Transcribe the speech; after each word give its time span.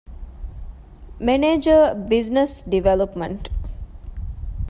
މެނޭޖަރ، 1.25 1.81
ބިޒްނަސް 2.09 2.57
ޑިވެލޮޕްމަންޓް 2.71 3.47